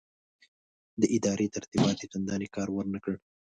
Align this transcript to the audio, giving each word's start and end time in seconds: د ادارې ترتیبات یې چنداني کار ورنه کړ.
د 1.01 1.03
ادارې 1.17 1.47
ترتیبات 1.55 1.97
یې 2.01 2.07
چنداني 2.11 2.47
کار 2.55 2.67
ورنه 2.73 2.99
کړ. 3.03 3.15